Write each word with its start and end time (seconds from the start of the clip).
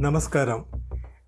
నమస్కారం. 0.00 0.64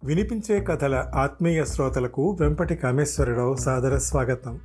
వినిపించే 0.05 0.61
కథల 0.61 1.11
ఆత్మీయ 1.15 1.65
శ్రోతలకు 1.65 2.37
వెంపటి 2.41 2.75
కామేశ్వరరావు 2.75 3.57
సాదర 3.57 3.99
స్వాగతం. 3.99 4.61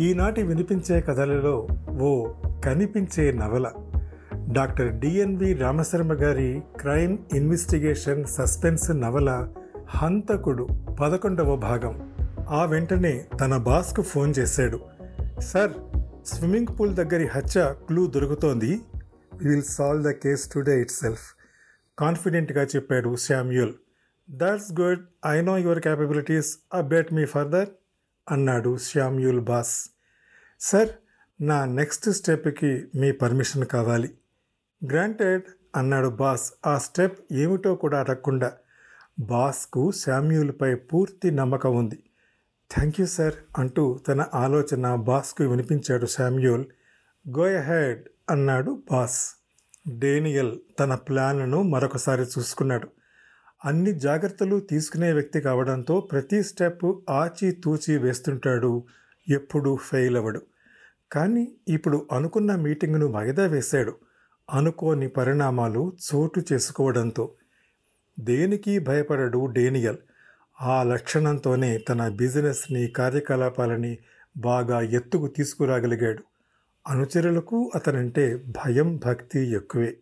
ఈనాటి 0.00 0.42
వినిపించే 0.42 1.00
కథలలో 1.00 1.68
ఓ 2.00 2.32
కనిపించే 2.64 3.32
నవల. 3.32 3.70
డాక్టర్ 4.52 4.92
డిఎన్వి 4.92 5.54
రామశర్మ 5.54 6.12
గారి 6.12 6.62
క్రైమ్ 6.80 7.18
ఇన్వెస్టిగేషన్ 7.34 8.24
సస్పెన్స్ 8.24 8.90
నవల 8.90 9.48
హంతకుడు 9.88 10.68
పదకొండవ 11.00 11.56
భాగం. 11.56 12.12
ఆ 12.48 12.64
వెంటనే 12.64 13.24
తన 13.40 13.56
బాస్కు 13.56 14.02
ఫోన్ 14.02 14.34
చేశాడు. 14.38 14.80
సార్ 15.40 15.70
స్విమ్మింగ్ 16.26 16.66
పూల్ 16.80 16.94
దగ్గరి 16.94 17.26
హత్య 17.26 17.74
క్లూ 17.86 18.06
దొరుకుతోంది? 18.06 18.80
Will 19.34 19.62
solve 19.62 20.04
the 20.04 20.10
case 20.10 20.52
today 20.52 20.80
itself 20.90 21.41
కాన్ఫిడెంట్గా 21.98 22.64
చెప్పాడు 22.64 23.16
Samuel. 23.16 23.74
That's 24.30 24.80
good 24.80 25.06
I 25.26 25.40
know 25.40 25.58
your 25.58 25.80
capabilities 25.80 26.58
update 26.74 27.12
me 27.12 27.24
further 27.24 27.68
అన్నాడు 28.30 28.76
శామ్యూల్ 28.76 29.40
బాస్. 29.40 29.90
సార్ 30.60 30.88
నా 31.40 31.64
నెక్స్ట్ 31.64 32.10
స్టెప్కి 32.10 32.86
మీ 32.94 33.12
పర్మిషన్ 33.12 33.64
కావాలి. 33.64 34.14
గ్రాంటెడ్ 34.90 35.42
అన్నాడు 35.76 36.08
బాస్. 36.08 36.52
ఆ 36.66 36.78
స్టెప్ 36.78 37.32
ఏమిటో 37.32 37.74
కూడా 37.74 38.00
అడగకుండా. 38.00 38.52
బాస్కు 39.18 39.92
శామ్యూల్పై 39.92 40.74
పూర్తి 40.74 41.30
నమ్మకం 41.30 41.76
ఉంది. 41.76 42.02
థ్యాంక్ 42.70 43.00
యూ 43.00 43.06
సార్ 43.06 43.34
అంటూ 43.58 44.00
తన 44.08 44.26
ఆలోచన 44.34 44.94
బాస్కు 44.94 45.44
వినిపించాడు 45.44 46.06
శామ్యూల్. 46.06 46.64
గో 47.28 47.60
హెడ్ 47.60 48.08
అన్నాడు 48.30 48.82
బాస్. 48.92 49.41
డేనియల్ 49.88 50.58
తన 50.80 50.94
ప్లాన్ను 50.94 51.62
మరొకసారి 51.62 52.22
చూసుకున్నాడు. 52.22 52.88
అన్ని 53.64 53.92
జాగ్రత్తలు 53.92 54.60
తీసుకునే 54.60 55.12
వ్యక్తి 55.12 55.40
కావడంతో 55.40 56.00
ప్రతి 56.00 56.42
స్టెప్ 56.42 57.10
ఆచితూచి 57.10 57.98
వేస్తుంటాడు. 57.98 58.84
ఎప్పుడూ 59.28 59.76
ఫెయిల్ 59.76 60.16
అవ్వడు. 60.16 60.42
కానీ 61.12 61.52
ఇప్పుడు 61.68 62.08
అనుకున్న 62.12 62.56
మీటింగ్ను 62.56 63.06
వాయిదా 63.06 63.46
వేశాడు. 63.46 63.96
అనుకోని 64.52 65.08
పరిణామాలు 65.08 65.92
చోటు 66.14 66.42
చేసుకోవడంతో. 66.52 67.32
దేనికి 68.20 68.78
భయపడడు 68.78 69.46
డేనియల్? 69.46 69.96
ఆ 70.60 70.82
లక్షణంతోనే 70.82 71.78
తన 71.78 72.08
బిజినెస్ని 72.08 72.88
కార్యకలాపాలని 72.88 73.98
బాగా 74.36 74.80
ఎత్తుకు 74.80 75.26
తీసుకురాగలిగాడు. 75.26 76.24
అనుచరులకు 76.88 77.70
అతనంటే 77.74 78.36
భయం 78.36 78.96
భక్తి 78.96 79.52
ఎక్కువే. 79.52 79.96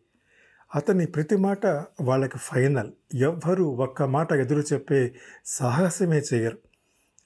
అతని 0.75 1.06
ప్రతి 1.06 1.36
మాట 1.36 1.67
వాళ్ళకి 2.00 2.39
ఫైనల్. 2.39 2.91
ఎవ్వరూ 3.14 3.64
ఒక్క 3.64 4.03
మాట 4.03 4.33
ఎదురు 4.33 4.61
చెప్పే 4.61 5.14
సాహసమే 5.47 6.23
చేయరు. 6.34 6.58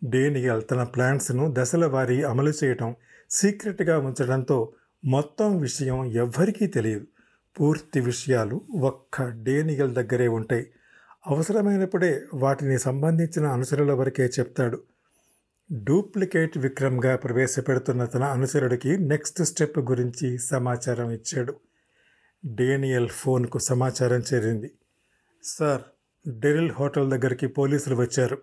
డేనియల్ 0.04 0.62
తన 0.70 0.82
ప్లాన్స్ను 0.82 1.54
దశల 1.58 1.86
వారీ 1.86 2.22
అమలు 2.22 2.52
చేయటం 2.64 2.94
సీక్రెట్గా 3.30 3.98
ఉంచడంతో 3.98 4.72
మొత్తం 5.04 5.58
విషయం 5.58 6.04
ఎవ్వరికీ 6.04 6.66
తెలియదు. 6.66 7.06
పూర్తి 7.60 8.00
విషయాలు 8.00 8.60
ఒక్క 8.80 9.22
డేనియల్ 9.22 9.94
దగ్గరే 9.94 10.28
ఉంటాయి. 10.28 10.66
అవసరమైనప్పుడే 11.26 12.22
వాటిని 12.34 12.78
సంబంధించిన 12.78 13.46
అనుచరుల 13.46 13.92
వరకే 13.92 14.22
చెప్తాడు. 14.22 14.82
డూప్లికేట్ 15.72 16.58
విక్రమ్గా 16.58 17.16
ప్రవేశపెడుతున్న 17.16 18.04
తన 18.04 18.24
అనుచరుడికి 18.24 18.98
నెక్స్ట్ 18.98 19.42
స్టెప్ 19.42 19.78
గురించి 19.78 20.38
సమాచారం 20.38 21.10
ఇచ్చాడు. 21.10 21.54
డేనియల్ 22.46 23.08
ఫోన్కు 23.08 23.58
సమాచారం 23.58 24.22
చేరింది. 24.34 24.70
సార్ 25.44 25.82
డెరిల్ 26.28 26.70
హోటల్ 26.70 27.10
దగ్గరికి 27.10 27.46
పోలీసులు 27.46 27.94
వచ్చారు. 27.94 28.38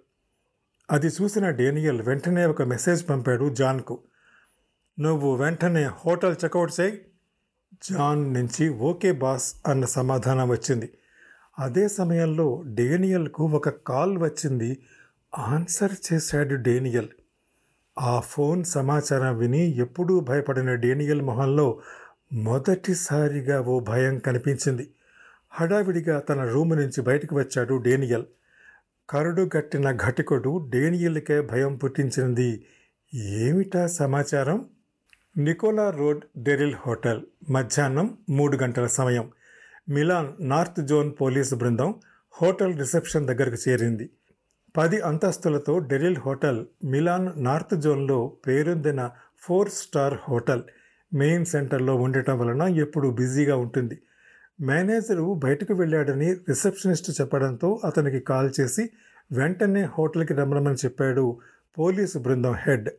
అది 0.92 1.08
చూసిన 1.08 1.49
డేనియల్ 1.49 2.02
వెంటనే 2.02 2.45
ఒక 2.45 2.61
మెసేజ్ 2.61 3.09
పంపాడు 3.09 3.53
జాన్కు. 3.53 4.03
నువ్వు 4.99 5.36
వెంటనే 5.36 5.83
హోటల్ 5.83 6.36
చెక్అవుట్ 6.43 6.71
చేయి. 6.80 7.02
జాన్ 7.92 8.33
నుంచి 8.33 8.70
ఓకే 8.70 9.11
బాస్ 9.11 9.55
అన్న 9.67 9.86
సమాధానం 9.86 10.49
వచ్చింది. 10.49 10.93
అదే 11.59 11.88
సమయంలో 11.88 12.64
డేనియల్కు 12.65 13.43
ఒక 13.43 13.70
కాల్ 13.70 14.17
వచ్చింది. 14.17 14.83
ఆన్సర్ 15.37 16.14
చేశాడు 16.14 16.55
డేనియల్. 16.55 17.08
ఆ 17.99 18.19
ఫోన్ 18.19 18.64
సమాచారం 18.64 19.37
విని 19.37 19.77
ఎప్పుడూ 19.77 20.19
భయపడిన 20.19 20.75
డేనియల్ 20.75 21.21
మొహంలో 21.21 21.81
మొదటిసారిగా 22.33 23.61
ఓ 23.61 23.80
భయం 23.80 24.20
కనిపించింది. 24.20 24.89
హడావిడిగా 25.49 26.20
తన 26.20 26.45
రూము 26.45 26.73
నుంచి 26.73 27.02
బయటకు 27.02 27.36
వచ్చాడు 27.36 27.75
డేనియల్. 27.75 28.25
కరుడు 29.09 29.49
గట్టిన 29.58 29.91
ఘటికుడు 29.91 30.67
డేనియల్కే 30.70 31.41
భయం 31.41 31.75
పుట్టించింది 31.75 32.65
ఏమిటా 33.14 33.87
సమాచారం? 33.87 34.65
నికోలా 35.37 35.89
రోడ్ 35.89 36.25
డెరిల్ 36.37 36.75
హోటల్ 36.75 37.21
మధ్యాహ్నం 37.49 38.17
మూడు 38.30 38.58
గంటల 38.58 38.86
సమయం. 38.86 39.31
మిలాన్ 39.89 40.49
నార్త్ 40.49 40.86
జోన్ 40.86 41.14
పోలీసు 41.21 41.55
బృందం 41.55 41.95
హోటల్ 42.41 42.80
రిసెప్షన్ 42.80 43.27
దగ్గరకు 43.27 43.70
చేరింది. 43.70 44.09
పది 44.77 45.02
అంతస్తులతో 45.02 45.80
డెరిల్ 45.80 46.17
హోటల్ 46.17 46.65
మిలాన్ 46.83 47.30
నార్త్ 47.37 47.76
జోన్లో 47.76 48.37
పేరొందిన 48.48 49.09
ఫోర్ 49.39 49.70
స్టార్ 49.70 50.14
హోటల్ 50.30 50.61
మెయిన్ 51.14 51.45
సెంటర్లో 51.45 51.95
ఉండటం 51.95 52.39
వలన 52.39 52.61
ఎప్పుడు 52.61 53.09
బిజీగా 53.09 53.55
ఉంటుంది. 53.58 53.99
మేనేజరు 54.61 55.33
బయటకు 55.33 55.73
వెళ్ళాడని 55.73 56.33
రిసెప్షనిస్ట్ 56.33 57.21
చెప్పడంతో 57.21 57.82
అతనికి 57.86 58.20
కాల్ 58.20 58.52
చేసి 58.59 58.89
వెంటనే 59.32 59.82
హోటల్కి 59.82 60.33
రమ్మనమని 60.33 60.76
చెప్పాడు 60.76 61.39
పోలీసు 61.77 62.20
బృందం 62.20 62.53
హెడ్. 62.53 62.89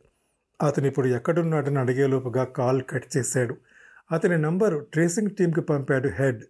అతను 0.61 0.87
ఇప్పుడు 0.87 1.07
ఎక్కడున్నాడని 1.07 1.79
అడిగేలోపుగా 1.79 2.43
కాల్ 2.43 2.83
కట్ 2.89 3.17
చేశాడు. 3.17 3.57
అతని 4.11 4.37
నంబరు 4.37 4.79
ట్రేసింగ్ 4.79 5.29
టీంకి 5.29 5.61
పంపాడు 5.61 6.07
హెడ్. 6.07 6.43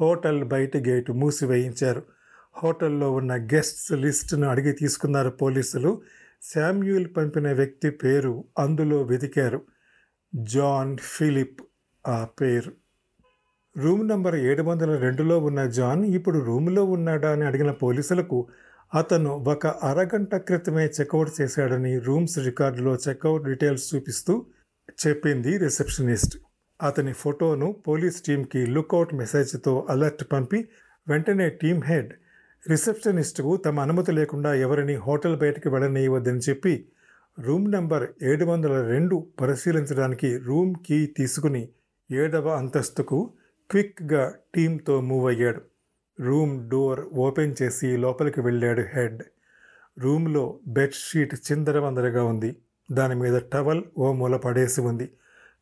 హోటల్ 0.00 0.44
బయట 0.44 0.76
గేటు 0.76 1.12
మూసివేయించారు. 1.12 2.02
హోటల్లో 2.56 3.12
ఉన్న 3.12 3.36
గెస్ట్స్ 3.36 3.92
లిస్టును 3.92 4.48
అడిగి 4.48 4.72
తీసుకున్నారు 4.72 5.30
పోలీసులు. 5.30 6.02
శామ్యూల్ 6.42 7.06
పంపిన 7.16 7.52
వ్యక్తి 7.52 7.90
పేరు 7.90 8.44
అందులో 8.58 9.02
వెతికారు. 9.02 9.62
జాన్ 10.34 10.98
ఫిలిప్ 10.98 11.60
ఆ 12.08 12.28
పేరు. 12.40 12.72
రూమ్ 13.78 14.08
నంబర్ 14.08 14.34
ఏడు 14.34 14.62
వందల 14.62 14.96
రెండులో 14.96 15.38
ఉన్న 15.38 15.66
జాన్ 15.66 16.04
ఇప్పుడు 16.04 16.38
రూమ్లో 16.38 16.84
ఉన్నాడా 16.84 17.32
అని 17.32 17.44
అడిగిన 17.44 17.70
పోలీసులకు 17.70 18.48
అతను 18.94 19.30
ఒక 19.30 19.66
అరగంట 19.66 20.34
క్రితమే 20.34 20.86
చెక్అవుట్ 20.86 21.40
చేశాడని 21.40 21.98
రూమ్స్ 21.98 22.38
రికార్డులో 22.38 22.98
చెక్అవుట్ 23.08 23.44
డీటెయిల్స్ 23.44 23.94
చూపిస్తూ 23.94 24.46
చెప్పింది 25.06 25.58
రిసెప్షనిస్ట్. 25.58 26.38
అతని 26.82 27.12
ఫోటోను 27.12 27.72
పోలీస్ 27.72 28.22
టీంకి 28.22 28.66
లుక్అవుట్ 28.66 29.14
మెసేజ్తో 29.14 29.86
అలర్ట్ 29.90 30.24
పంపి 30.32 30.68
వెంటనే 31.08 31.50
టీం 31.50 31.82
హెడ్ 31.82 32.12
రిసెప్షనిస్టుకు 32.68 33.56
తమ 33.56 33.80
అనుమతి 33.80 34.12
లేకుండా 34.12 34.54
ఎవరిని 34.54 34.94
హోటల్ 34.94 35.36
బయటకు 35.36 35.68
వెళ్ళనీయవద్దని 35.68 36.38
చెప్పి 36.38 36.88
రూమ్ 37.38 37.72
నంబర్ 37.72 38.08
ఏడు 38.22 38.44
వందల 38.44 38.86
రెండు 38.86 39.26
పరిశీలించడానికి 39.40 40.38
రూమ్ 40.38 40.74
కీ 40.86 41.06
తీసుకుని 41.06 41.68
ఏడవ 42.12 42.48
అంతస్తుకు 42.48 43.32
క్విక్గా 43.70 44.34
టీంతో 44.54 45.00
మూవ్ 45.00 45.26
అయ్యాడు. 45.26 45.60
రూమ్ 46.20 46.70
డోర్ 46.70 47.00
ఓపెన్ 47.00 47.54
చేసి 47.62 47.96
లోపలికి 47.96 48.40
వెళ్ళాడు 48.40 48.82
హెడ్. 48.94 49.22
రూమ్లో 49.98 50.58
బెడ్షీట్ 50.66 51.34
చిందరవందరగా 51.34 52.24
ఉంది. 52.24 52.56
దాని 52.92 53.14
మీద 53.14 53.40
టవల్ 53.52 53.82
ఓ 53.98 54.12
మూల 54.12 54.36
పడేసి 54.36 54.80
ఉంది. 54.80 55.10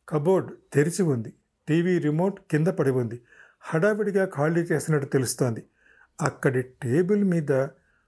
కబోర్డ్ 0.09 0.51
తెరిచి 0.73 1.03
ఉంది. 1.03 1.33
టీవీ 1.67 1.99
రిమోట్ 1.99 2.39
కింద 2.51 2.67
పడి 2.67 2.91
ఉంది. 2.91 3.21
హడావిడిగా 3.59 4.25
ఖాళీ 4.25 4.61
చేసినట్టు 4.61 5.07
తెలుస్తోంది. 5.07 5.63
అక్కడి 6.21 6.61
టేబుల్ 6.61 7.23
మీద 7.23 7.51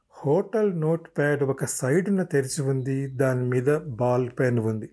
హోటల్ 0.10 0.82
నోట్ 0.82 1.10
ప్యాడ్ 1.18 1.44
ఒక 1.44 1.66
సైడున 1.66 2.24
తెరిచి 2.24 2.62
ఉంది. 2.62 3.08
దాని 3.08 3.50
మీద 3.50 3.78
బాల్ 3.78 4.30
పెన్ 4.30 4.60
ఉంది. 4.60 4.90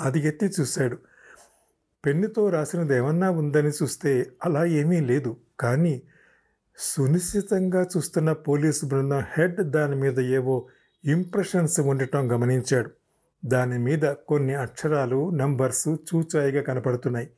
అది 0.00 0.20
ఎత్తి 0.20 0.46
చూశాడు. 0.60 0.98
పెన్నుతో 2.06 2.50
రాసినది 2.50 2.96
ఏమన్నా 2.96 3.30
ఉందని 3.30 3.68
చూస్తే 3.68 4.26
అలా 4.44 4.64
ఏమీ 4.64 5.00
లేదు. 5.00 5.36
కానీ 5.60 6.02
సునిశ్చితంగా 6.78 7.86
చూస్తున్న 7.96 8.32
పోలీసు 8.32 8.86
బృందం 8.86 9.18
హెడ్ 9.18 9.60
దాని 9.60 9.96
మీద 9.96 10.20
ఏవో 10.20 10.66
ఇంప్రెషన్స్ 11.04 11.80
ఉండటం 11.80 12.32
గమనించాడు. 12.32 12.90
దాని 13.44 13.78
మీద 13.78 14.00
కొన్ని 14.00 14.54
అక్షరాలు 14.54 15.30
నంబర్స్ 15.30 15.88
చూచాయిగా 15.88 16.62
కనపడుతున్నాయి. 16.62 17.30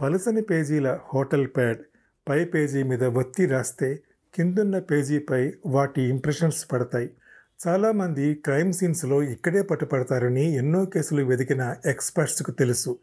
పలసని 0.00 0.42
పేజీల 0.42 0.98
హోటల్ 1.14 1.46
ప్యాడ్ 1.46 1.78
పై 2.28 2.44
పేజీ 2.44 2.82
మీద 2.82 3.04
ఒత్తి 3.04 3.46
రాస్తే 3.46 4.02
కిందున్న 4.34 4.78
పేజీపై 4.78 5.52
వాటి 5.66 6.02
ఇంప్రెషన్స్ 6.02 6.72
పడతాయి. 6.72 7.10
చాలామంది 7.68 8.34
క్రైమ్ 8.34 8.72
సీన్స్లో 8.72 9.22
ఇక్కడే 9.22 9.62
పట్టుపడతారని 9.62 10.54
ఎన్నో 10.54 10.84
కేసులు 10.84 11.24
వెతికిన 11.24 11.76
ఎక్స్పర్ట్స్కు 11.86 12.50
తెలుసు. 12.50 12.98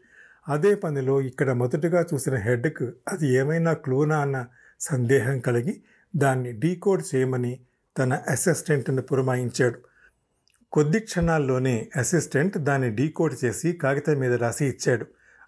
అదే 0.48 0.74
పనిలో 0.74 1.20
ఇక్కడ 1.20 1.52
మొదటగా 1.52 2.06
చూసిన 2.14 2.34
హెడ్కు 2.34 2.92
అది 3.08 3.34
ఏమైనా 3.34 3.72
క్లూనా 3.72 4.20
అన్న 4.20 4.46
సందేహం 4.80 5.38
కలిగి 5.38 5.82
దాన్ని 6.16 6.52
డీకోడ్ 6.52 7.14
చేయమని 7.14 7.60
తన 7.98 8.12
అసిస్టెంట్ను 8.28 9.02
పురమాయించాడు. 9.02 9.78
కొద్ది 10.72 10.98
క్షణాల్లోనే 10.98 11.88
అసిస్టెంట్ 11.96 12.58
దాన్ని 12.58 12.90
డీకోడ్ 12.90 13.44
చేసి 13.44 13.72
కాగితం 13.72 14.14
మీద 14.14 14.32
రాసి 14.32 14.66
ఇచ్చాడు. 14.66 15.06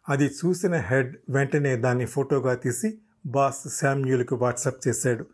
అది 0.08 0.24
చూసిన 0.24 0.74
హెడ్ 0.74 1.16
వెంటనే 1.30 1.76
దాన్ని 1.76 2.06
ఫోటోగా 2.06 2.54
తీసి 2.54 2.98
బాస్ 3.26 3.78
శామ్యూల్కి 3.80 4.34
వాట్సాప్ 4.34 4.88
చేశాడు. 4.88 5.26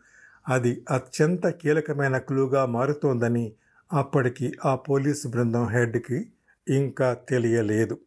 అది 0.49 0.85
అత్యంత 0.89 1.47
కీలకమైన 1.47 2.17
క్లూగా 2.17 2.65
మారుతోందని 2.65 3.53
అప్పటికి 3.93 4.53
ఆ 4.65 4.75
పోలీసు 4.75 5.27
బృందం 5.27 5.67
హెడ్కి 5.67 6.31
ఇంకా 6.67 7.13
తెలియలేదు. 7.13 7.97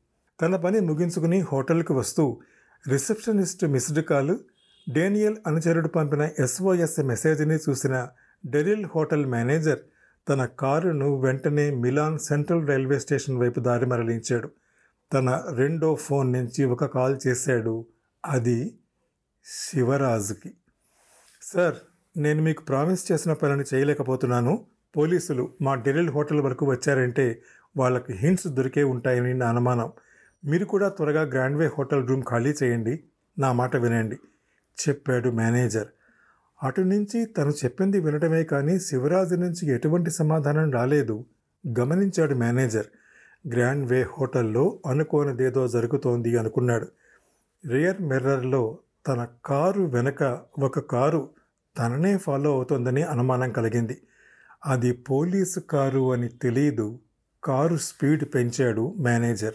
తన 0.41 0.57
పని 0.57 0.81
ముగించుకుని 0.81 1.41
హోటల్కి 1.41 1.93
వస్తూ 1.93 2.41
రిసెప్షనిస్ట్ 2.89 3.65
మిస్డ్ 3.65 4.05
కాల్ 4.05 4.39
డేనియల్ 4.91 5.37
అనుచరుడు 5.47 5.89
పంపిన 5.89 6.29
ఎస్ఓఎస్ 6.39 7.01
మెసేజ్ని 7.01 7.55
చూసిన 7.55 8.09
డెరిల్ 8.47 8.87
హోటల్ 8.87 9.27
మేనేజర్ 9.27 9.79
తన 10.29 10.45
కారును 10.45 11.21
వెంటనే 11.21 11.71
మిలాన్ 11.71 12.19
సెంట్రల్ 12.19 12.69
రైల్వే 12.69 12.99
స్టేషన్ 12.99 13.39
వైపు 13.39 13.61
దారి 13.61 13.87
మరలించాడు. 13.87 14.51
తన 15.13 15.45
రెండో 15.55 15.95
ఫోన్ 15.95 16.33
నుంచి 16.33 16.65
ఒక 16.65 16.85
కాల్ 16.85 17.19
చేశాడు 17.27 17.87
అది 18.27 18.75
శివరాజుకి. 19.45 20.55
సార్ 21.43 21.75
నేను 22.17 22.43
మీకు 22.43 22.63
ప్రామిస్ 22.63 23.13
చేసిన 23.13 23.33
పనిని 23.33 23.65
చేయలేకపోతున్నాను. 23.75 24.65
పోలీసులు 24.97 25.51
మా 25.63 25.75
డెల్లీ 25.75 26.13
హోటల్ 26.13 26.41
వరకు 26.41 26.67
వచ్చారంటే 26.67 27.43
వాళ్ళకి 27.77 28.13
హింట్స్ 28.13 28.47
దొరికే 28.47 28.83
ఉంటాయని 28.83 29.35
నా 29.35 29.49
అనుమానం. 29.49 29.93
మీరు 30.45 30.65
కూడా 30.65 30.89
త్వరగా 30.89 31.23
గ్రాండ్వే 31.23 31.67
హోటల్ 31.67 32.09
రూమ్ 32.09 32.23
ఖాళీ 32.23 32.55
చేయండి. 32.63 33.05
నా 33.39 33.53
మాట 33.53 33.77
వినండి. 33.77 34.17
చెప్పాడు 34.89 35.29
మేనేజర్. 35.29 35.87
అటు 36.63 36.81
నుంచి 36.81 37.25
తను 37.25 37.51
చెప్పింది 37.51 38.01
వినడమే 38.01 38.45
కానీ 38.45 38.81
శివరాజు 38.81 39.35
నుంచి 39.35 39.75
ఎటువంటి 39.75 40.11
సమాధానం 40.11 40.71
రాలేదు 40.71 41.25
గమనించాడు 41.79 42.35
మేనేజర్. 42.35 42.87
గ్రాండ్ 43.49 43.91
వే 43.91 44.03
హోటల్లో 44.03 44.79
అనుకోనిదేదో 44.87 45.69
జరుగుతోంది 45.69 46.39
అనుకున్నాడు. 46.39 46.87
రియర్ 47.69 48.03
మిర్రర్లో 48.03 48.79
తన 49.09 49.29
కారు 49.45 49.83
వెనక 49.83 50.41
ఒక 50.59 50.79
కారు 50.79 51.31
తననే 51.79 52.17
ఫాలో 52.17 52.53
అవుతోందని 52.53 53.03
అనుమానం 53.03 53.53
కలిగింది. 53.53 54.03
అది 54.67 54.93
పోలీసు 54.93 55.61
కారు 55.61 56.13
అని 56.13 56.29
తెలియదు 56.29 56.99
కారు 57.45 57.77
స్పీడ్ 57.77 58.25
పెంచాడు 58.25 58.95
మేనేజర్. 58.99 59.55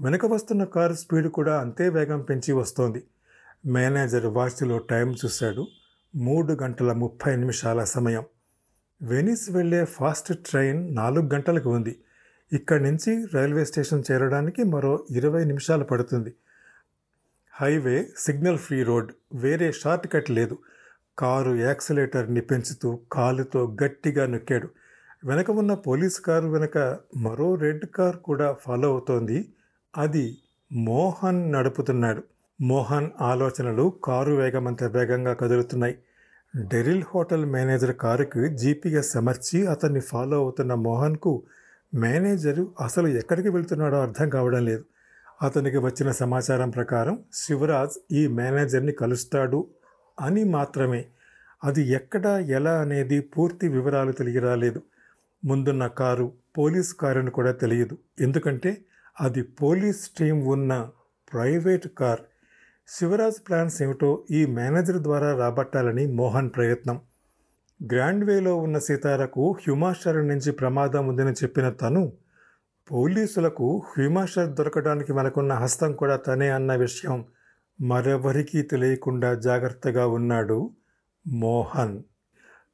వెనక 0.00 0.26
వస్తున్న 0.26 0.64
కారు 0.64 0.94
స్పీడ్ 0.94 1.28
కూడా 1.28 1.60
అంతే 1.60 1.88
వేగం 1.88 2.20
పెంచి 2.20 2.52
వస్తోంది. 2.52 3.04
మేనేజర్ 3.66 4.26
వాచ్లో 4.26 4.78
టైం 4.78 5.14
చూశాడు. 5.24 5.66
మూడు 6.16 6.52
గంటల 6.52 6.92
ముప్పై 6.92 7.36
నిమిషాల 7.36 7.84
సమయం. 7.84 8.24
వెనిస్ 9.02 9.50
వెళ్ళే 9.50 9.84
ఫాస్ట్ 9.84 10.38
ట్రైన్ 10.38 10.96
నాలుగు 10.96 11.28
గంటలకు 11.34 11.70
ఉంది. 11.70 12.00
ఇక్కడి 12.52 12.82
నుంచి 12.84 13.26
రైల్వే 13.34 13.64
స్టేషన్ 13.64 14.02
చేరడానికి 14.12 14.64
మరో 14.64 15.06
ఇరవై 15.10 15.44
నిమిషాలు 15.44 15.84
పడుతుంది. 15.84 16.34
Highway 17.50 18.08
signal 18.16 18.58
free 18.58 18.82
road. 18.82 19.12
వేరే 19.34 19.72
షార్ట్ 19.72 20.12
కట్ 20.12 20.30
లేదు. 20.30 20.58
కారు 21.18 21.54
యాక్సిలేటర్ని 21.54 22.40
పెంచుతూ 22.40 22.98
కాలుతో 23.12 23.76
గట్టిగా 23.84 24.26
నొక్కాడు. 24.26 24.68
వెనక 25.24 25.50
ఉన్న 25.50 25.74
పోలీస్ 25.74 26.20
కారు 26.20 26.48
వెనక 26.48 26.98
మరో 27.16 27.54
రెడ్ 27.54 27.86
కార్ 27.86 28.16
కూడా 28.16 28.52
ఫాలో 28.52 28.88
అవుతోంది. 28.88 29.48
అది 29.96 30.38
మోహన్ 30.72 31.52
నడుపుతున్నాడు. 31.52 32.22
మోహన్ 32.60 33.10
ఆలోచనలు 33.20 33.92
కారు 34.04 34.32
వేగమంత 34.32 34.84
వేగంగా 34.84 35.32
కదులుతున్నాయి. 35.32 35.98
డెరిల్ 36.56 37.02
హోటల్ 37.14 37.44
మేనేజర్ 37.44 37.96
కారుకి 37.96 38.48
జీపీఎస్ 38.48 39.16
అమర్చి 39.16 39.66
అతన్ని 39.66 40.00
ఫాలో 40.00 40.36
అవుతున్న 40.36 40.74
మోహన్కు 40.74 41.42
మేనేజరు 41.94 42.72
అసలు 42.80 43.08
ఎక్కడికి 43.08 43.48
వెళ్తున్నాడో 43.48 43.96
అర్థం 43.96 44.28
కావడం 44.28 44.64
లేదు. 44.64 44.84
అతనికి 45.42 45.78
వచ్చిన 45.78 46.10
సమాచారం 46.10 46.70
ప్రకారం 46.70 47.18
శివరాజ్ 47.32 48.14
ఈ 48.14 48.26
మేనేజర్ని 48.26 48.92
కలుస్తాడు. 48.92 49.66
అని 50.20 50.44
మాత్రమే. 50.44 51.06
అది 51.64 51.88
ఎక్కడ 51.88 52.26
ఎలా 52.26 52.80
అనేది 52.80 53.20
పూర్తి 53.20 53.68
వివరాలు 53.68 54.12
తెలియరాలేదు. 54.12 54.82
ముందున్న 55.44 55.86
కారు 55.86 56.32
పోలీస్ 56.58 56.94
కారు 56.94 57.18
అని 57.18 57.30
కూడా 57.30 57.52
తెలియదు. 57.52 57.98
ఎందుకంటే 58.20 58.78
అది 59.20 59.42
పోలీస్ 59.42 60.10
టీం 60.18 60.46
ఉన్న 60.46 60.90
ప్రైవేట్ 61.32 61.88
కార్. 61.88 62.20
శివరాజ్ 62.88 63.48
ప్లాన్స్ 63.48 63.82
ఏమిటో 63.82 64.24
ఈ 64.30 64.46
మేనేజర్ 64.46 64.98
ద్వారా 64.98 65.36
రాబట్టాలని 65.36 66.06
మోహన్ 66.06 66.50
ప్రయత్నం. 66.56 67.00
గ్రాండ్ 67.92 68.24
వేలో 68.24 68.56
ఉన్న 68.56 68.78
సీతారకు 68.78 69.52
హ్యుమాషర్ 69.52 70.28
నుంచి 70.28 70.52
ప్రమాదం 70.52 71.08
ఉందని 71.08 71.32
చెప్పిన 71.32 71.70
తను 71.70 72.12
పోలీసులకు 72.92 73.82
హ్యుమాషర్ 73.98 74.48
దొరకడానికి 74.48 75.12
మనకున్న 75.12 75.52
హస్తం 75.52 75.92
కూడా 75.92 76.16
తనే 76.16 76.48
అన్న 76.48 76.76
విషయం. 76.76 77.24
మరెవరికీ 77.80 78.62
తెలియకుండా 78.62 79.34
జాగ్రత్తగా 79.34 80.06
ఉన్నాడు 80.06 80.70
మోహన్. 81.26 81.98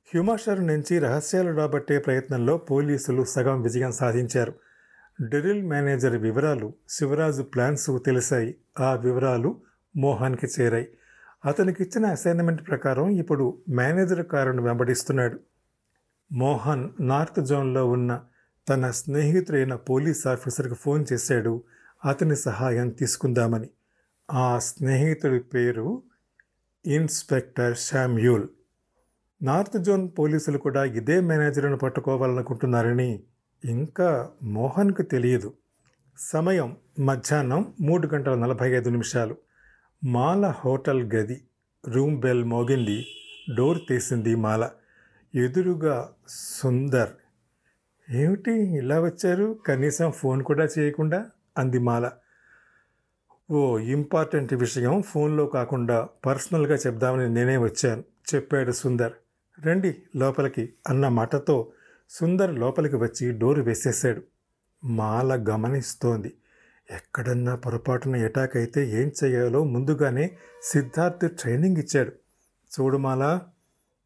హ్యుమాషర్ 0.04 0.66
నుంచి 0.66 0.98
రహస్యాలు 0.98 1.56
రాబట్టే 1.56 1.98
ప్రయత్నంలో 1.98 2.58
పోలీసులు 2.58 3.24
సగం 3.24 3.62
విజయం 3.62 3.92
సాధించారు. 3.92 4.54
డెరిల్ 5.20 5.62
మేనేజర్ 5.62 6.16
వివరాలు 6.16 6.72
శివరాజు 6.88 7.42
ప్లాన్స్ 7.42 7.90
తెలిసాయి. 8.06 8.54
ఆ 8.80 8.94
వివరాలు 8.94 9.60
మోహన్కి 9.96 10.46
చేరాయి. 10.60 10.88
అతనికి 11.44 11.82
ఇచ్చిన 11.82 12.06
అసైన్మెంట్ 12.06 12.68
ప్రకారం 12.68 13.10
ఇప్పుడు 13.10 13.58
మేనేజర్ 13.68 14.26
కారును 14.26 14.62
వెంబడిస్తున్నాడు. 14.62 15.40
మోహన్ 16.32 16.88
నార్త్ 17.00 17.44
జోన్లో 17.44 17.88
ఉన్న 17.88 18.20
తన 18.68 18.90
స్నేహితుడైన 18.90 19.74
పోలీస్ 19.74 20.26
ఆఫీసర్కి 20.26 20.74
ఫోన్ 20.74 21.04
చేశాడు. 21.12 21.62
అతని 22.04 22.36
సహాయం 22.36 22.90
తీసుకుందామని. 22.90 23.70
ఆ 24.30 24.58
స్నేహితుడి 24.58 25.40
పేరు 25.40 26.02
ఇన్స్పెక్టర్ 26.86 27.76
శామ్యూల్. 27.76 28.48
నార్త్ 29.42 29.82
జోన్ 29.82 30.08
పోలీసులు 30.18 30.58
కూడా 30.58 30.84
ఇదే 30.84 31.20
మేనేజర్ను 31.20 31.76
పట్టుకోవాలనుకుంటున్నారని 31.76 33.22
ఇంకా 33.64 34.30
మోహన్కు 34.42 35.02
తెలియదు. 35.02 35.54
సమయం 36.18 36.76
మధ్యాహ్నం 36.98 37.74
మూడు 37.80 38.06
గంటల 38.06 38.34
నలభై 38.34 38.70
ఐదు 38.70 38.88
నిమిషాలు. 38.88 39.36
మాల 40.04 40.46
హోటల్ 40.46 41.12
గది 41.12 41.44
రూమ్ 41.88 42.20
బెల్ 42.20 42.44
మోగింది 42.44 43.06
డోర్ 43.56 43.78
తీసింది 43.88 44.34
మాల. 44.34 44.70
ఎదురుగా 45.34 46.12
సుందర్. 46.28 47.10
ఏమిటి 48.10 48.52
ఇలా 48.52 49.00
వచ్చారు? 49.00 49.58
కనీసం 49.66 50.10
ఫోన్ 50.10 50.42
కూడా 50.42 50.68
చేయకుండా? 50.78 51.30
అంది 51.58 51.78
మాల. 51.78 52.10
ఓ 53.50 53.78
ఇంపార్టెంట్ 53.78 54.54
విషయం 54.54 55.02
ఫోన్లో 55.02 55.46
కాకుండా 55.46 56.08
పర్సనల్గా 56.26 56.74
చెప్దామని 56.74 57.34
నేనే 57.34 57.56
వచ్చాను 57.56 58.04
చెప్పాడు 58.34 58.72
సుందర్. 58.72 59.12
రండి 59.66 59.96
లోపలికి 60.16 60.72
అన్న 60.88 61.08
మాటతో 61.08 61.72
సుందర్ 62.10 62.54
లోపలికి 62.54 62.96
వచ్చి 62.96 63.38
డోరు 63.38 63.62
వేసేశాడు. 63.62 64.22
మాల 64.84 65.46
గమనిస్తోంది. 65.50 66.32
ఎక్కడన్నా 66.90 67.54
పొరపాటున 67.54 68.16
ఎటాక్ 68.16 68.56
అయితే 68.56 68.88
ఏం 68.88 69.12
చేయాలో 69.24 69.64
ముందుగానే 69.64 70.36
సిద్ధార్థ్ 70.62 71.32
ట్రైనింగ్ 71.32 71.76
ఇచ్చాడు. 71.76 72.12
చూడు 72.72 72.98
మాల 72.98 73.40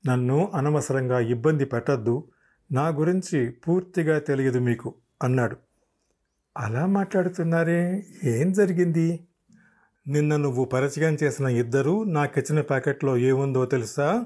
నన్ను 0.07 0.53
అనవసరంగా 0.55 1.21
ఇబ్బంది 1.21 1.65
పెట్టద్దు 1.65 2.25
నా 2.73 2.89
గురించి 2.89 3.51
పూర్తిగా 3.51 4.19
తెలియదు 4.19 4.59
మీకు 4.59 4.95
అన్నాడు. 5.23 5.57
అలా 6.57 6.87
మాట్లాడుతున్నారే? 6.87 8.07
ఏం 8.25 8.53
జరిగింది? 8.53 9.21
నిన్న 10.07 10.37
నువ్వు 10.37 10.65
పరిచయం 10.65 11.17
చేసిన 11.23 11.47
ఇద్దరూ 11.47 12.05
నాకిచ్చిన 12.05 12.61
ప్యాకెట్లో 12.61 13.17
ఏముందో 13.17 13.67
తెలుసా? 13.67 14.25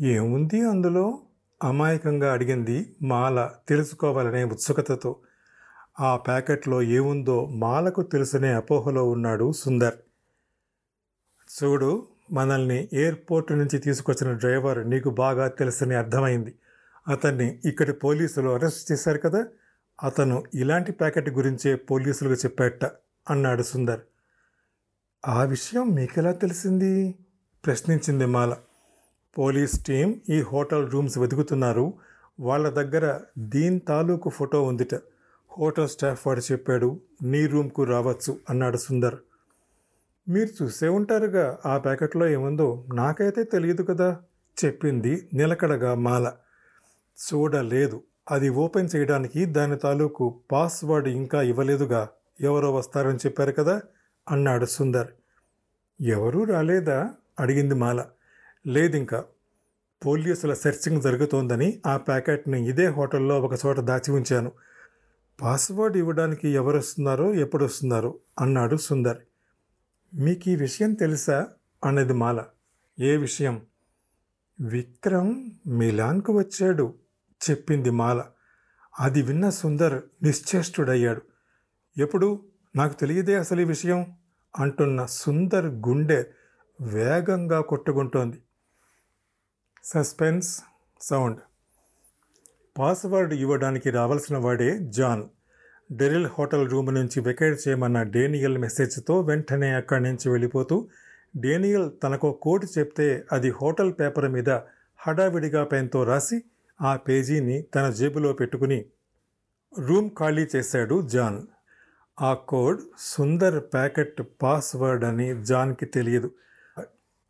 ఏముంది 0.00 0.68
అందులో? 0.68 1.18
అమాయకంగా 1.64 2.32
అడిగింది 2.32 2.96
మాల 3.02 3.50
తెలుసుకోవాలనే 3.68 4.44
ఉత్సుకతతో. 4.44 5.16
ఆ 6.00 6.16
ప్యాకెట్లో 6.16 6.82
ఏముందో 6.82 7.46
మాలకు 7.46 8.02
తెలుసునే 8.02 8.52
అపోహలో 8.52 9.10
ఉన్నాడు 9.10 9.52
సుందర్. 9.52 9.94
చూడు 11.48 12.08
మనల్ని 12.32 12.88
ఎయిర్పోర్ట్ 12.92 13.52
నుంచి 13.52 13.78
తీసుకొచ్చిన 13.78 14.32
డ్రైవర్ 14.32 14.90
నీకు 14.90 15.10
బాగా 15.10 15.48
తెలుసని 15.48 15.94
అర్థమైంది. 15.94 16.54
అతన్ని 17.08 17.60
ఇక్కడి 17.64 17.92
పోలీసులు 17.92 18.48
అరెస్ట్ 18.48 18.92
చేశారు 18.92 19.18
కదా 19.18 19.46
అతను 20.02 20.44
ఇలాంటి 20.54 20.92
ప్యాకెట్ 20.92 21.30
గురించే 21.30 21.74
పోలీసులకు 21.74 22.34
చెప్పాట 22.34 22.84
అన్నాడు 23.30 23.62
సుందర్. 23.62 24.00
ఆ 25.28 25.44
విషయం 25.44 25.90
మీకెలా 25.90 26.32
తెలిసింది? 26.32 27.14
ప్రశ్నించింది 27.66 28.26
మాల. 28.26 28.56
పోలీస్ 29.38 29.84
టీం 29.84 30.20
ఈ 30.30 30.40
హోటల్ 30.40 30.90
రూమ్స్ 30.90 31.18
వెతుకుతున్నారు. 31.18 31.92
వాళ్ళ 32.40 32.68
దగ్గర 32.68 33.20
దీని 33.38 33.78
తాలూకు 33.78 34.30
ఫోటో 34.30 34.62
ఉందిట. 34.62 34.94
హోటల్ 35.58 35.88
స్టాఫ్ 35.88 36.26
వాడు 36.26 36.40
చెప్పాడు 36.40 37.00
నీ 37.22 37.46
రూమ్కు 37.46 37.84
రావచ్చు 37.84 38.38
అన్నాడు 38.50 38.76
సుందర్. 38.76 39.14
మీరు 40.28 40.64
చూసే 40.64 40.88
ఉంటారుగా 40.88 41.58
ఆ 41.66 41.78
ప్యాకెట్లో 41.78 42.28
ఏముందో 42.28 42.84
నాకైతే 42.94 43.44
తెలియదు 43.44 43.82
కదా 43.82 44.20
చెప్పింది 44.64 45.28
నిలకడగా 45.34 45.94
మాల. 45.94 46.32
చూడలేదు. 47.18 48.02
అది 48.30 48.48
ఓపెన్ 48.48 48.88
చేయడానికి 48.96 49.44
దాని 49.44 49.76
తాలూకు 49.76 50.40
పాస్వర్డ్ 50.52 51.08
ఇంకా 51.08 51.42
ఇవ్వలేదుగా. 51.42 52.08
ఎవరో 52.40 52.74
వస్తారని 52.74 53.16
చెప్పారు 53.16 53.52
కదా 53.52 53.82
అన్నాడు 54.30 54.66
సుందర్. 54.66 55.08
ఎవరూ 56.00 56.44
రాలేదా? 56.44 57.10
అడిగింది 57.40 57.74
మాల. 57.74 58.04
లేదింకా. 58.66 59.24
పోలీసుల 60.06 60.54
సెర్చింగ్ 60.54 61.02
జరుగుతోందని 61.02 61.82
ఆ 61.86 61.96
ప్యాకెట్ని 61.96 62.68
ఇదే 62.68 62.86
హోటల్లో 62.86 63.40
ఒక 63.40 63.58
చోట 63.66 63.80
దాచి 63.80 64.10
ఉంచాను. 64.10 64.52
పాస్వర్డ్ 65.42 65.96
ఇవ్వడానికి 65.96 66.48
ఎవరు 66.48 66.78
వస్తున్నారో 66.78 67.34
ఎప్పుడు 67.34 67.64
వస్తున్నారో 67.64 68.18
అన్నాడు 68.40 68.76
సుందర్. 68.76 69.16
మీకు 70.14 70.48
ఈ 70.48 70.56
విషయం 70.56 70.92
తెలుసా? 70.92 71.46
అన్నది 71.84 72.12
మాల. 72.12 72.44
ఏ 73.00 73.16
విషయం? 73.16 73.62
విక్రమ్ 74.60 75.50
మిలాన్కు 75.66 76.38
వచ్చాడు 76.38 76.94
చెప్పింది 77.50 77.90
మాల. 77.90 78.24
అది 79.00 79.22
విన్న 79.22 79.50
సుందర్ 79.50 80.02
నిశ్చేష్టుడయ్యాడు. 80.22 81.22
ఎప్పుడు? 81.98 82.44
నాకు 82.76 83.00
తెలియదే 83.00 83.34
అసలు 83.34 83.60
ఈ 83.60 83.64
విషయం 83.64 84.06
అంటున్న 84.58 85.06
సుందర్ 85.06 85.66
గుండె 85.66 86.24
వేగంగా 86.80 87.60
కొట్టుకుంటోంది. 87.60 88.42
Suspense 89.84 90.60
sound. 91.00 91.38
పాస్వర్డ్ 92.78 93.34
ఇవ్వడానికి 93.34 93.90
రావాల్సిన 93.90 94.36
వాడే 94.38 94.78
జాన్. 94.78 95.24
డెరిల్ 95.92 96.26
హోటల్ 96.26 96.70
రూమ్ 96.70 96.94
నుంచి 96.94 97.20
వెకేట్ 97.20 97.68
చేయమన్న 97.68 98.02
డేనియల్ 98.02 98.58
మెసేజ్తో 98.58 99.20
వెంటనే 99.20 99.70
అక్కడి 99.70 100.02
నుంచి 100.02 100.30
వెళ్ళిపోతూ 100.30 100.88
డేనియల్ 101.36 101.90
తనకు 102.02 102.38
కోడ్ 102.42 102.78
చెప్తే 102.78 103.24
అది 103.32 103.50
హోటల్ 103.50 103.92
పేపర్ 103.92 104.28
మీద 104.28 104.50
హడావిడిగా 104.96 105.64
పెన్తో 105.64 106.04
రాసి 106.04 106.42
ఆ 106.82 106.96
పేజీని 106.96 107.62
తన 107.62 107.90
జేబులో 107.90 108.32
పెట్టుకుని 108.32 108.84
రూమ్ 109.78 110.10
ఖాళీ 110.18 110.48
చేశాడు 110.56 111.08
జాన్. 111.08 111.46
ఆ 112.20 112.34
కోడ్ 112.34 112.80
సుందర్ 112.98 113.64
ప్యాకెట్ 113.72 114.22
పాస్వర్డ్ 114.42 115.04
అని 115.04 115.44
జాన్కి 115.44 115.86
తెలియదు. 115.86 116.30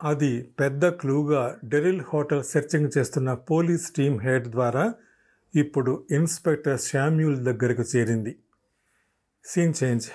అది 0.03 0.43
పెద్ద 0.43 0.89
క్లూగా 0.89 1.59
డెరిల్ 1.65 2.03
హోటల్ 2.03 2.45
సెర్చింగ్ 2.45 2.91
చేస్తున్న 2.99 3.35
పోలీస్ 3.35 3.91
టీమ్ 3.91 4.21
హెడ్ 4.21 4.49
ద్వారా 4.49 4.95
ఇప్పుడు 5.55 6.07
ఇన్స్పెక్టర్ 6.11 6.81
శామ్యూల్ 6.81 7.37
దగ్గరకు 7.37 7.83
చేరింది. 7.97 8.37
Scene 9.45 9.75
change. 9.85 10.09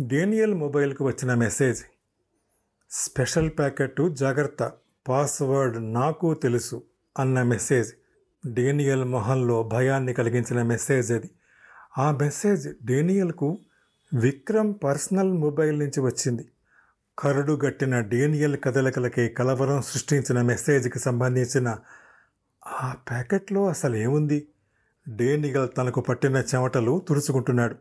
డేనియల్ 0.00 0.54
మొబైల్కు 0.54 1.04
వచ్చిన 1.04 1.34
మెసేజ్. 1.34 1.84
స్పెషల్ 2.90 3.50
ప్యాకెట్ 3.50 4.10
జాగ్రత్త 4.10 4.72
పాస్వర్డ్ 5.08 5.94
నాకు 5.94 6.34
తెలుసు 6.34 6.82
అన్న 7.18 7.42
మెసేజ్. 7.42 7.94
డేనియల్ 8.48 9.04
మొహంలో 9.04 9.62
భయాన్ని 9.62 10.14
కలిగించిన 10.14 10.62
మెసేజ్ 10.62 11.12
అది. 11.12 11.30
ఆ 11.98 12.10
మెసేజ్ 12.10 12.68
డేనియల్కు 12.82 13.58
విక్రమ్ 14.14 14.74
పర్సనల్ 14.84 15.32
మొబైల్ 15.32 15.78
నుంచి 15.78 16.00
వచ్చింది. 16.00 16.48
కరడు 17.18 17.52
గట్టిన 17.52 18.00
డేనియల్ 18.00 18.56
కదలికలకి 18.64 19.28
కలవరం 19.28 19.82
సృష్టించిన 19.82 20.42
మెసేజ్కి 20.42 20.98
సంబంధించిన 20.98 21.78
ఆ 22.66 22.94
ప్యాకెట్లో 23.08 23.68
అసలు 23.68 23.96
ఏముంది? 23.96 24.48
డేనియల్ 25.08 25.68
తనకు 25.76 26.00
పట్టిన 26.00 26.36
చెమటలు 26.36 27.02
తుడుచుకుంటున్నాడు. 27.08 27.74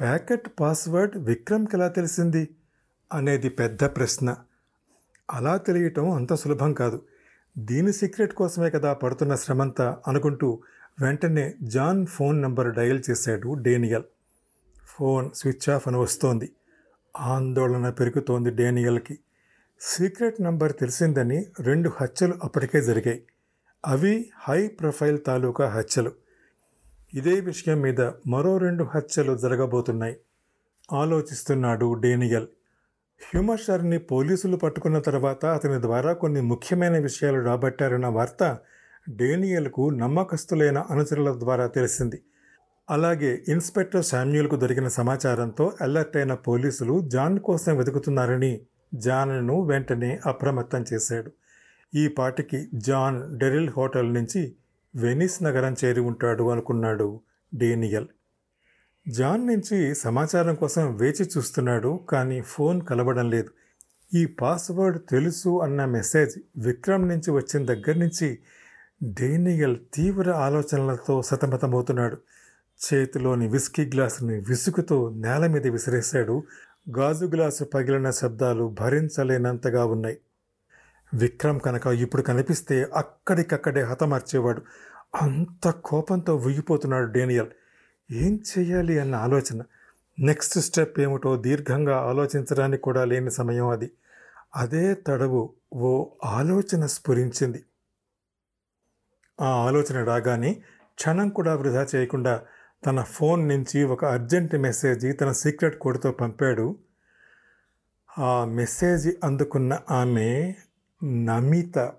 ప్యాకెట్ 0.00 0.48
పాస్వర్డ్ 0.60 1.16
విక్రమ్కి 1.16 1.76
ఎలా 1.76 1.88
తెలిసింది? 1.88 2.48
అనేది 3.12 3.48
పెద్ద 3.48 3.84
ప్రశ్న. 3.84 4.36
అలా 5.30 5.56
తెలియటం 5.56 6.10
అంత 6.10 6.34
సులభం 6.34 6.72
కాదు. 6.72 7.02
దీని 7.58 7.92
సీక్రెట్ 7.92 8.34
కోసమే 8.34 8.70
కదా 8.70 8.92
పడుతున్న 8.92 9.34
శ్రమంతా 9.34 9.98
అనుకుంటూ 10.08 10.62
వెంటనే 11.00 11.54
జాన్ 11.62 12.06
ఫోన్ 12.06 12.42
నంబర్ 12.42 12.74
డయల్ 12.74 13.02
చేశాడు 13.10 13.54
డేనియల్. 13.54 14.02
ఫోన్ 14.86 15.30
స్విచ్ 15.34 15.70
ఆఫ్ 15.70 15.88
అని 15.88 15.96
వస్తోంది. 15.96 16.52
ఆందోళన 17.16 17.90
పెరుగుతోంది 17.90 18.50
డేనియల్కి. 18.50 19.18
సీక్రెట్ 19.80 20.42
నంబర్ 20.42 20.72
తెలిసిందని 20.72 21.46
రెండు 21.60 21.92
హత్యలు 22.00 22.34
అప్పటికే 22.44 22.80
జరిగాయి. 22.80 23.22
అవి 23.86 24.30
హై 24.38 24.66
ప్రొఫైల్ 24.66 25.18
తాలూకా 25.26 25.68
హత్యలు. 25.68 26.12
ఇదే 27.14 27.40
విషయం 27.40 27.80
మీద 27.80 28.00
మరో 28.26 28.56
రెండు 28.56 28.84
హత్యలు 28.84 29.36
జరగబోతున్నాయి. 29.36 30.16
ఆలోచిస్తున్నాడు 30.92 31.94
డేనియల్. 31.94 32.46
హ్యూమర్షర్ని 33.30 33.98
పోలీసులు 33.98 34.56
పట్టుకున్న 34.56 34.98
తర్వాత 34.98 35.44
అతని 35.44 35.82
ద్వారా 35.82 36.12
కొన్ని 36.12 36.40
ముఖ్యమైన 36.40 36.98
విషయాలు 36.98 37.40
రాబట్టారన్న 37.40 38.06
వార్త 38.06 38.58
డేనియల్కు 39.10 39.90
నమ్మకస్తులైన 39.90 40.78
అనుచరుల 40.78 41.38
ద్వారా 41.38 41.66
తెలిసింది. 41.66 42.22
అలాగే 42.90 43.44
ఇన్స్పెక్టర్ 43.48 44.04
శామ్యూల్కు 44.04 44.56
దొరికిన 44.56 44.88
సమాచారంతో 44.88 45.72
అలర్ట్ 45.80 46.16
అయిన 46.16 46.34
పోలీసులు 46.34 47.08
జాన్ 47.08 47.38
కోసం 47.38 47.76
వెతుకుతున్నారని 47.76 48.60
జాన్ను 48.94 49.62
వెంటనే 49.62 50.20
అప్రమత్తం 50.26 50.84
చేశాడు. 50.92 51.32
ఈ 51.94 52.08
పాటికి 52.08 52.68
జాన్ 52.74 53.38
డెరిల్ 53.38 53.70
హోటల్ 53.70 54.14
నుంచి 54.14 54.54
వెనిస్ 54.96 55.42
నగరం 55.42 55.76
చేరి 55.84 56.00
ఉంటాడు 56.00 56.50
అనుకున్నాడు 56.50 57.20
డేనియల్. 57.54 58.06
జాన్ 59.08 59.46
నుంచి 59.46 59.94
సమాచారం 59.94 60.54
కోసం 60.54 60.96
వేచి 60.96 61.28
చూస్తున్నాడు 61.38 62.00
కానీ 62.08 62.40
ఫోన్ 62.40 62.82
కలవడం 62.82 63.30
లేదు. 63.30 63.50
ఈ 64.14 64.26
పాస్వర్డ్ 64.26 65.00
తెలుసు 65.10 65.62
అన్న 65.62 65.84
మెసేజ్ 65.84 66.38
విక్రమ్ 66.56 67.08
నుంచి 67.08 67.30
వచ్చిన 67.30 67.64
దగ్గర 67.64 67.96
నుంచి 67.96 68.38
డేనియల్ 69.04 69.76
తీవ్ర 69.94 70.30
ఆలోచనలతో 70.30 71.22
సతమతమవుతున్నాడు. 71.22 72.16
చేతిలోని 72.94 73.48
విస్కీ 73.48 73.84
గ్లాసుని 73.84 74.40
విసుగుతో 74.40 75.10
నేల 75.10 75.46
మీద 75.46 75.66
విసిరేశాడు. 75.66 76.42
గాజు 76.96 77.26
గ్లాసు 77.26 77.64
పగిలిన 77.64 78.10
శబ్దాలు 78.10 78.76
భరించలేనంతగా 78.80 79.84
ఉన్నాయి. 79.84 80.18
విక్రమ్ 81.14 81.60
కనుక 81.60 81.86
ఇప్పుడు 81.86 82.22
కనిపిస్తే 82.22 82.88
అక్కడికక్కడే 82.94 83.82
హతమార్చేవాడు. 83.82 84.62
అంత 85.22 85.70
కోపంతో 85.70 86.36
ఉయ్యిపోతున్నాడు 86.36 87.12
డేనియల్. 87.12 87.48
ఏం 88.12 88.40
చేయాలి 88.58 88.98
అన్న 88.98 89.14
ఆలోచన. 89.14 89.62
నెక్స్ట్ 90.18 90.58
స్టెప్ 90.58 91.00
ఏమిటో 91.00 91.36
దీర్ఘంగా 91.36 91.96
ఆలోచించడానికి 91.96 92.82
కూడా 92.82 93.04
లేని 93.04 93.30
సమయం 93.30 93.68
అది. 93.68 93.90
అదే 94.56 94.94
తడవు 94.94 95.52
ఓ 95.74 96.06
ఆలోచన 96.24 96.86
స్ఫురించింది. 96.86 97.64
ఆ 99.40 99.46
ఆలోచన 99.46 100.04
రాగానే 100.04 100.62
క్షణం 100.94 101.28
కూడా 101.28 101.54
వృధా 101.54 101.86
చేయకుండా 101.94 102.42
తన 102.86 103.00
ఫోన్ 103.00 103.48
నుంచి 103.48 103.84
ఒక 103.84 104.04
అర్జెంట్ 104.04 104.54
మెసేజ్ 104.54 105.20
తన 105.20 105.32
సీక్రెట్ 105.32 105.78
కోడ్తో 105.78 106.12
పంపాడు. 106.12 106.76
ఆ 108.18 108.44
మెసేజ్ 108.44 109.16
అందుకున్న 109.24 109.78
ఆమె 109.90 110.54
నమిత. 111.04 111.92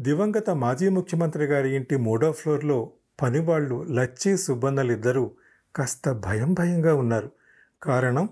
దివంగత 0.00 0.50
మాజీ 0.50 0.88
ముఖ్యమంత్రి 0.88 1.44
గారి 1.44 1.76
ఇంటి 1.76 1.96
మూడో 1.96 2.32
ఫ్లోర్లో 2.32 2.92
పనివాళ్ళు 3.22 3.82
లచ్చి 3.82 4.38
సుబ్బన్నలిద్దరూ 4.38 5.30
కాస్త 5.76 6.12
భయం 6.12 6.54
భయంగా 6.54 6.94
ఉన్నారు. 6.94 7.30
కారణం 7.82 8.28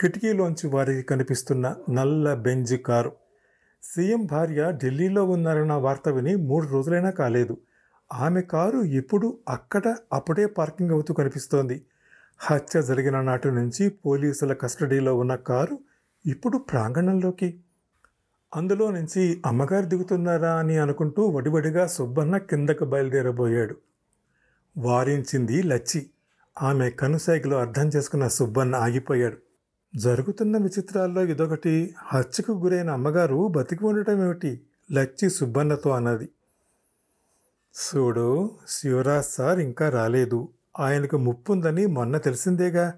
కిటికీలోంచి 0.00 0.66
వారికి 0.66 1.02
కనిపిస్తున్న 1.02 1.76
నల్ల 1.90 2.34
బెంజ్ 2.34 2.82
కారు. 2.82 3.12
సీఎం 3.82 4.26
భార్య 4.26 4.72
ఢిల్లీలో 4.84 5.24
ఉన్నారన్న 5.24 5.72
వార్త 5.72 6.08
విని 6.08 6.36
మూడు 6.36 6.66
రోజులైనా 6.66 7.10
కాలేదు. 7.10 7.56
ఆమె 8.12 8.40
కారు 8.40 8.78
ఇప్పుడు 8.78 9.38
అక్కడ 9.48 9.94
అప్పుడే 10.12 10.46
పార్కింగ్ 10.46 10.90
అవుతూ 10.90 11.14
కనిపిస్తోంది. 11.14 11.82
హత్య 12.38 12.82
జరిగిన 12.82 13.20
నాటి 13.20 13.50
నుంచి 13.50 13.88
పోలీసుల 13.88 14.52
కస్టడీలో 14.52 15.18
ఉన్న 15.18 15.34
కారు 15.34 15.78
ఇప్పుడు 16.26 16.58
ప్రాంగణంలోకి. 16.58 17.60
అందులో 18.56 18.90
నుంచి 18.90 19.42
అమ్మగారు 19.46 19.86
దిగుతున్నారా 19.86 20.54
అని 20.54 20.78
అనుకుంటూ 20.78 21.28
వడివడిగా 21.28 21.86
సుబ్బన్న 21.86 22.38
కిందకు 22.38 22.84
బయలుదేరబోయాడు. 22.84 23.76
వారించింది 24.78 25.62
లచ్చి. 25.62 26.06
ఆమె 26.62 26.90
కనుసైగలో 26.90 27.58
అర్థం 27.58 27.88
చేసుకున్న 27.88 28.28
సుబ్బన్న 28.28 28.74
ఆగిపోయాడు. 28.74 29.36
జరుగుతున్న 29.96 30.56
విచిత్రాల్లో 30.56 31.22
ఇదొకటి 31.22 31.94
హత్యకు 31.98 32.52
గురైన 32.52 32.90
అమ్మగారు 32.90 33.48
బతికి 33.48 33.84
ఉండటం 33.84 34.24
ఏమిటి? 34.24 34.60
లచ్చి 34.92 35.30
సుబ్బన్నతో 35.30 35.90
అన్నది. 35.90 36.28
చూడు 37.74 38.50
శివరాజ్ 38.68 39.26
సార్ 39.26 39.58
ఇంకా 39.58 39.88
రాలేదు. 39.88 40.48
ఆయనకు 40.80 41.16
ముప్పుందని 41.16 41.86
మొన్న 41.86 42.18
తెలిసిందేగా. 42.18 42.94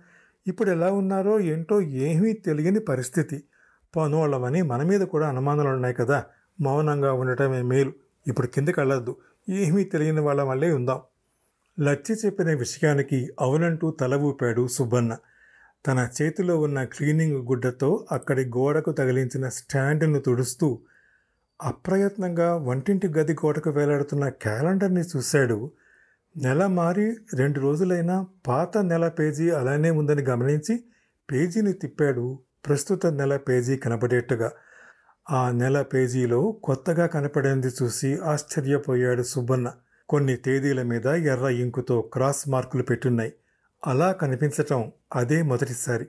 ఇప్పుడు 0.47 0.71
ఎలా 0.71 0.91
ఉన్నారో 0.91 1.41
ఏంటో 1.41 1.81
ఏమీ 1.81 2.33
తెలియని 2.33 2.81
పరిస్థితి. 2.81 3.43
పనువాళ్ళమని 3.97 4.63
మన 4.63 4.83
మీద 4.83 5.01
కూడా 5.01 5.29
అనుమానాలు 5.29 5.69
ఉన్నాయి 5.69 5.95
కదా. 5.95 6.25
మౌనంగా 6.61 7.13
ఉండటమే 7.13 7.63
మేలు. 7.63 7.93
ఇప్పుడు 8.27 8.47
కిందకి 8.47 8.81
వెళ్ళొద్దు. 8.81 9.17
ఏమీ 9.49 9.85
తెలియని 9.85 10.21
వాళ్ళ 10.21 10.43
వల్లే 10.43 10.73
ఉందాం. 10.73 11.01
లచ్చి 11.81 12.17
చెప్పిన 12.27 12.55
విషయానికి 12.55 13.29
అవునంటూ 13.41 13.91
తల 13.91 14.15
ఊపాడు 14.15 14.67
సుబ్బన్న. 14.67 15.17
తన 15.87 16.09
చేతిలో 16.23 16.61
ఉన్న 16.61 16.85
క్లీనింగ్ 16.85 17.47
గుడ్డతో 17.47 18.07
అక్కడి 18.13 18.45
గోడకు 18.45 18.93
తగిలించిన 18.93 19.49
స్టాండ్ను 19.49 20.21
తుడుస్తూ 20.21 20.79
అప్రయత్నంగా 21.63 22.57
వంటింటి 22.57 23.09
గది 23.09 23.33
గోడకు 23.33 23.71
వేలాడుతున్న 23.71 24.29
క్యాలెండర్ని 24.29 25.01
చూశాడు. 25.01 25.71
నెల 26.37 26.67
మారి 26.67 27.17
రెండు 27.35 27.61
రోజులైనా 27.61 28.27
పాత 28.47 28.79
నెల 28.79 29.09
పేజీ 29.09 29.51
అలానే 29.51 29.91
ఉందని 29.91 30.23
గమనించి 30.23 30.85
పేజీని 31.33 31.73
తిప్పాడు. 31.73 32.39
ప్రస్తుత 32.67 33.07
నెల 33.07 33.37
పేజీ 33.37 33.77
కనపడేట్టుగా 33.77 34.51
ఆ 35.31 35.51
నెల 35.51 35.83
పేజీలో 35.83 36.53
కొత్తగా 36.65 37.07
కనపడింది 37.07 37.67
చూసి 37.67 38.19
ఆశ్చర్యపోయాడు 38.25 39.23
సుబ్బన్న. 39.23 39.73
కొన్ని 40.09 40.37
తేదీల 40.37 40.83
మీద 40.83 41.07
ఎర్ర 41.07 41.45
ఇంకుతో 41.45 42.01
క్రాస్ 42.01 42.49
మార్కులు 42.49 42.83
పెట్టున్నాయి. 42.83 43.33
అలా 43.87 44.13
కనిపించటం 44.13 44.93
అదే 45.15 45.43
మొదటిసారి. 45.43 46.05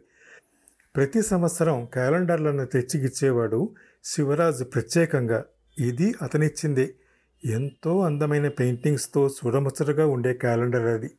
ప్రతి 0.95 1.21
సంవత్సరం 1.21 1.85
క్యాలెండర్లను 1.85 2.65
తెచ్చిగిచ్చేవాడు 2.65 3.75
శివరాజు 4.03 4.63
ప్రత్యేకంగా. 4.63 5.45
ఇది 5.79 6.15
అతనిచ్చిందే. 6.21 6.95
ఎంతో 7.45 8.01
అందమైన 8.01 8.47
పెయింటింగ్స్తో 8.47 9.27
చూడముచ్చటగా 9.27 10.05
ఉండే 10.05 10.33
క్యాలెండర్ 10.33 10.85
అది. 10.85 11.11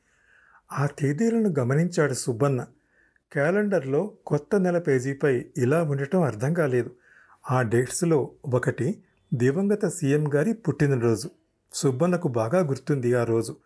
ఆ 0.72 0.86
తేదీలను 0.86 1.54
గమనించాడు 1.58 2.14
సుబ్బన్న. 2.14 2.66
క్యాలెండర్లో 3.32 4.06
కొత్త 4.26 4.56
నెల 4.56 4.78
పేజీపై 4.78 5.44
ఇలా 5.56 5.82
ఉండటం 5.82 6.22
అర్థం 6.22 6.54
కాలేదు. 6.54 6.90
ఆ 7.50 7.62
డేట్స్లో 7.62 8.30
ఒకటి 8.44 9.02
దివంగత 9.34 9.86
సీఎం 9.86 10.34
గారి 10.34 10.52
పుట్టినరోజు. 10.52 11.30
సుబ్బన్నకు 11.74 12.28
బాగా 12.28 12.60
గుర్తుంది 12.60 13.14
ఆ 13.14 13.24
రోజు. 13.24 13.56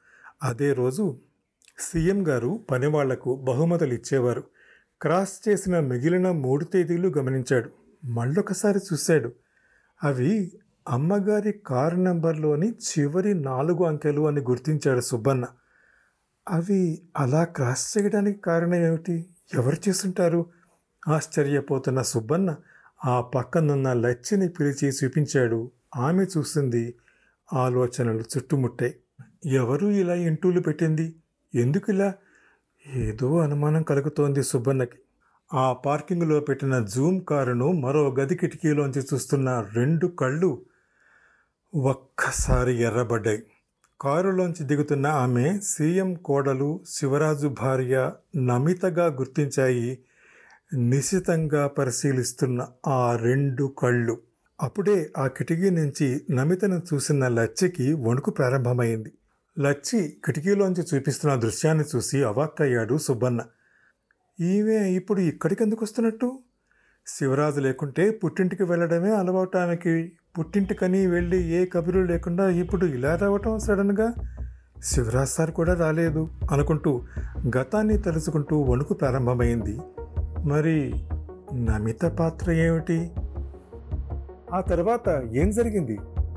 అదే 0.43 0.73
రోజు 0.73 1.21
సీఎం 1.81 2.29
గారు 2.29 2.65
పనివాళ్ళకు 2.71 3.37
బహుమతులు 3.37 3.95
ఇచ్చేవారు. 3.95 4.45
క్రాస్ 5.03 5.49
చేసిన 5.49 5.81
మిగిలిన 5.81 6.31
మూడు 6.31 6.65
తేదీలు 6.65 7.09
గమనించాడు. 7.19 7.71
మళ్ళొకసారి 8.05 8.79
చూశాడు. 8.93 9.33
అవి 10.05 10.53
అమ్మగారి 10.89 11.53
కారు 11.53 11.97
నెంబర్లోని 11.97 12.71
చివరి 12.71 13.35
నాలుగు 13.35 13.85
అంకెలు 13.85 14.29
అని 14.29 14.41
గుర్తించాడు 14.41 15.01
సుబ్బన్న. 15.01 15.45
అవి 16.49 17.03
అలా 17.17 17.45
క్రాస్ 17.45 17.99
చేయడానికి 17.99 18.41
కారణం 18.41 18.75
ఏమిటి? 18.75 19.27
ఎవరు 19.55 19.89
చేస్తుంటారు? 19.89 20.47
ఆశ్చర్యపోతున్న 21.09 22.03
సుబ్బన్న 22.03 22.57
ఆ 23.05 23.21
పక్కనున్న 23.21 23.93
లచ్చిని 23.93 24.49
పిలిచి 24.49 24.89
చూపించాడు. 24.89 25.71
ఆమె 25.97 26.25
చూసింది 26.39 26.95
ఆలోచనలు 27.53 28.21
చుట్టుముట్టాయి 28.21 28.95
ఎవరు 29.47 29.87
ఇలా 29.87 30.15
ఇంటూలు 30.15 30.61
పెట్టింది? 30.61 31.15
ఎందుకు 31.55 31.93
ఇలా 31.93 32.15
ఏదో 32.95 33.39
అనుమానం 33.39 33.83
కలుగుతోంది 33.83 34.43
సుబ్బన్నకి. 34.43 34.99
ఆ 35.55 35.73
పార్కింగ్లో 35.73 36.41
పెట్టిన 36.41 36.79
జూమ్ 36.79 37.21
కారును 37.25 37.73
మరో 37.73 38.15
గది 38.15 38.37
కిటికీలోంచి 38.37 39.03
చూస్తున్న 39.15 39.67
రెండు 39.75 40.07
కళ్ళు 40.07 40.63
ఒక్కసారి 41.75 42.83
ఎర్రబడ్డాయి. 42.83 43.43
కారులోంచి 44.01 44.65
దిగుతున్న 44.65 45.07
ఆమె 45.07 45.61
సీఎం 45.61 46.15
కోడలు 46.15 46.81
శివరాజు 46.89 47.49
భార్య 47.49 48.13
నమితగా 48.37 49.07
గుర్తించాయి. 49.07 49.99
నిశితంగా 50.75 51.67
పరిశీలిస్తున్న 51.67 52.67
ఆ 52.87 53.17
రెండు 53.17 53.75
కళ్ళు. 53.79 54.19
అప్పుడే 54.61 55.11
ఆ 55.19 55.27
కిటికీ 55.27 55.71
నుంచి 55.71 56.21
నమితను 56.31 56.83
చూసిన 56.95 57.29
లచ్చికి 57.29 57.93
వణుకు 57.93 58.31
ప్రారంభమైంది. 58.31 59.13
లచ్చి 59.59 60.17
కిటికీలోంచి 60.25 60.85
చూపిస్తున్న 60.95 61.35
దృశ్యాన్ని 61.35 61.85
చూసి 61.97 62.25
అవాక్కయ్యాడు 62.25 62.99
సుబ్బన్న. 62.99 63.41
ఈమె 64.41 64.75
ఇప్పుడు 64.75 65.21
ఇక్కడికెందుకు 65.21 65.85
వస్తున్నట్టు 65.85 66.39
శివరాజు 67.07 67.61
లేకుంటే 67.61 68.11
పుట్టింటికి 68.11 68.63
వెళ్ళడమే 68.63 69.11
అలవాటు 69.11 69.59
ఆమెకి 69.59 70.13
పుట్టింటికని 70.39 71.07
వెళ్ళి 71.07 71.49
ఏ 71.49 71.67
కబురు 71.67 72.01
లేకుండా 72.01 72.49
ఇప్పుడు 72.49 72.87
ఇలా 72.87 73.17
రావటం 73.17 73.59
సడన్గా? 73.59 74.15
శివరాజ్ 74.83 75.31
సార్ 75.31 75.51
కూడా 75.51 75.75
రాలేదు 75.75 76.29
అనుకుంటూ 76.51 77.03
గతాన్ని 77.57 77.99
తలుచుకుంటూ 77.99 78.61
వణుకు 78.61 78.95
ప్రారంభమైంది. 78.95 79.79
మరి 80.45 81.07
నమిత 81.53 82.05
పాత్ర 82.05 82.51
ఏమిటి? 82.53 83.11
ఆ 84.53 84.61
తర్వాత 84.61 85.23
ఏం 85.33 85.51
జరిగింది? 85.51 85.99